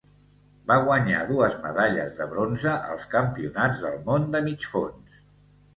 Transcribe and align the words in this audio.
Va 0.71 0.77
guanyar 0.87 1.19
dues 1.31 1.57
medalles 1.65 2.17
de 2.23 2.27
bronze 2.33 2.75
als 2.95 3.07
Campionats 3.15 3.87
del 3.87 4.03
món 4.11 4.29
de 4.35 4.45
Mig 4.49 4.69
fons. 4.75 5.25